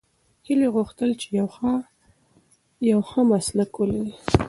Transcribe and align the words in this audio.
هیلې 0.47 0.67
غوښتل 0.75 1.09
چې 1.21 1.27
یو 2.89 2.99
ښه 3.09 3.21
مسلک 3.31 3.71
ولري. 3.77 4.13